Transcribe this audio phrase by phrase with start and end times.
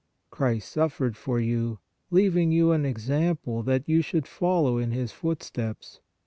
[0.31, 1.77] "Christ suffered for us,
[2.09, 5.99] leaving you an example that you should follow in His footsteps